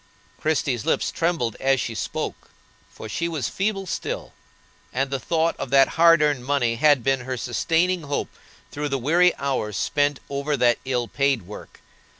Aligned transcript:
Christie's 0.39 0.83
lips 0.83 1.11
trembled 1.11 1.55
as 1.59 1.79
she 1.79 1.93
spoke, 1.93 2.49
for 2.89 3.07
she 3.07 3.27
was 3.27 3.49
feeble 3.49 3.85
still, 3.85 4.33
and 4.91 5.11
the 5.11 5.19
thought 5.19 5.55
of 5.57 5.69
that 5.69 5.89
hard 5.89 6.23
earned 6.23 6.43
money 6.43 6.77
had 6.77 7.03
been 7.03 7.19
her 7.19 7.37
sustaining 7.37 8.01
hope 8.01 8.29
through 8.71 8.89
the 8.89 8.97
weary 8.97 9.35
hours 9.35 9.77
spent 9.77 10.19
over 10.27 10.57
that 10.57 10.79
ill 10.85 11.07
paid 11.07 11.43
work. 11.43 11.81